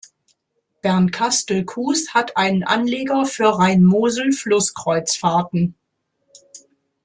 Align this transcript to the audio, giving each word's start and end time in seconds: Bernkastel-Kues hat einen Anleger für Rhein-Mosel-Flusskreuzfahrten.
Bernkastel-Kues 0.81 2.15
hat 2.15 2.35
einen 2.35 2.63
Anleger 2.63 3.23
für 3.25 3.59
Rhein-Mosel-Flusskreuzfahrten. 3.59 5.75